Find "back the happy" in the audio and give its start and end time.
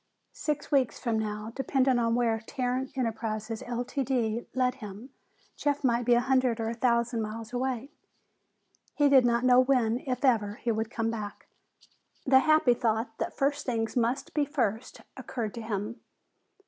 11.11-12.73